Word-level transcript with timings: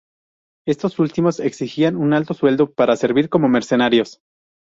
Estos 0.65 0.97
últimos 0.97 1.39
exigían 1.39 1.95
un 1.95 2.13
alto 2.13 2.33
sueldo 2.33 2.73
para 2.73 2.95
servir 2.95 3.29
como 3.29 3.49
mercenarios. 3.49 4.19